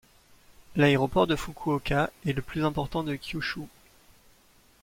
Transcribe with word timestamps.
L'aéroport 0.75 1.27
de 1.27 1.35
Fukuoka 1.35 2.09
est 2.25 2.33
le 2.33 2.41
plus 2.41 2.65
important 2.65 3.03
de 3.03 3.13
Kyūshū. 3.13 3.67